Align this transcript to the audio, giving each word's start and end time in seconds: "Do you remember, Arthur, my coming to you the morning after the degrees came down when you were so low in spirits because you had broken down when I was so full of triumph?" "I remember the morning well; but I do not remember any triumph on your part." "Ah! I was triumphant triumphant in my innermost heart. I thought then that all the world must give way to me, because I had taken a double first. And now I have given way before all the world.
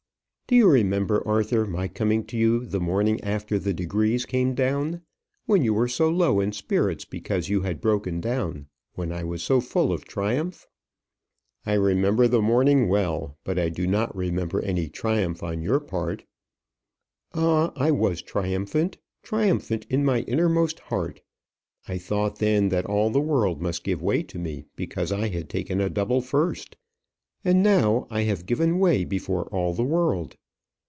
"Do 0.47 0.57
you 0.57 0.67
remember, 0.67 1.25
Arthur, 1.25 1.65
my 1.65 1.87
coming 1.87 2.25
to 2.25 2.35
you 2.35 2.65
the 2.65 2.81
morning 2.81 3.23
after 3.23 3.57
the 3.57 3.73
degrees 3.73 4.25
came 4.25 4.53
down 4.53 5.01
when 5.45 5.63
you 5.63 5.73
were 5.73 5.87
so 5.87 6.09
low 6.09 6.41
in 6.41 6.51
spirits 6.51 7.05
because 7.05 7.47
you 7.47 7.61
had 7.61 7.79
broken 7.79 8.19
down 8.19 8.67
when 8.95 9.13
I 9.13 9.23
was 9.23 9.41
so 9.41 9.61
full 9.61 9.93
of 9.93 10.03
triumph?" 10.03 10.67
"I 11.65 11.75
remember 11.75 12.27
the 12.27 12.41
morning 12.41 12.89
well; 12.89 13.37
but 13.45 13.57
I 13.57 13.69
do 13.69 13.87
not 13.87 14.13
remember 14.13 14.59
any 14.59 14.89
triumph 14.89 15.41
on 15.41 15.61
your 15.61 15.79
part." 15.79 16.25
"Ah! 17.33 17.71
I 17.77 17.91
was 17.91 18.21
triumphant 18.21 18.97
triumphant 19.23 19.85
in 19.89 20.03
my 20.03 20.23
innermost 20.23 20.81
heart. 20.81 21.21
I 21.87 21.97
thought 21.97 22.39
then 22.39 22.67
that 22.67 22.85
all 22.85 23.09
the 23.09 23.21
world 23.21 23.61
must 23.61 23.85
give 23.85 24.01
way 24.01 24.21
to 24.23 24.37
me, 24.37 24.65
because 24.75 25.13
I 25.13 25.29
had 25.29 25.47
taken 25.47 25.79
a 25.79 25.89
double 25.89 26.19
first. 26.19 26.75
And 27.45 27.63
now 27.63 28.05
I 28.09 28.23
have 28.23 28.45
given 28.45 28.79
way 28.79 29.05
before 29.05 29.45
all 29.45 29.73
the 29.73 29.85
world. 29.85 30.35